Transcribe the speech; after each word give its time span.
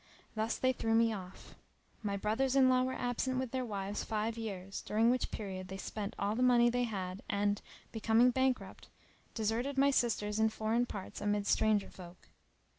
Thus 0.33 0.57
they 0.57 0.73
threw 0.73 0.95
me 0.95 1.13
off. 1.13 1.53
My 2.01 2.17
brothers 2.17 2.55
in 2.55 2.69
law 2.69 2.81
were 2.81 2.95
absent 2.95 3.37
with 3.37 3.51
their 3.51 3.63
wives 3.63 4.03
five 4.03 4.35
years, 4.35 4.81
during 4.81 5.11
which 5.11 5.29
period 5.29 5.67
they 5.67 5.77
spent 5.77 6.15
all 6.17 6.33
the 6.35 6.41
money 6.41 6.71
they 6.71 6.85
had 6.85 7.21
and, 7.29 7.61
becoming 7.91 8.31
bankrupt, 8.31 8.89
deserted 9.35 9.77
my 9.77 9.91
sisters 9.91 10.39
in 10.39 10.49
foreign 10.49 10.87
parts 10.87 11.21
amid 11.21 11.45
stranger 11.45 11.91
folk. 11.91 12.29